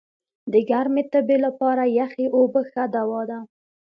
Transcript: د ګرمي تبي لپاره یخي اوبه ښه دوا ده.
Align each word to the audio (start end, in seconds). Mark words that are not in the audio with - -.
د 0.51 0.53
ګرمي 0.69 1.03
تبي 1.11 1.37
لپاره 1.45 1.83
یخي 1.99 2.25
اوبه 2.37 2.61
ښه 2.71 2.83
دوا 2.95 3.21
ده. 3.29 3.39